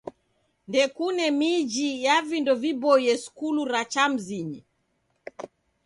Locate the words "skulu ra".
3.23-3.81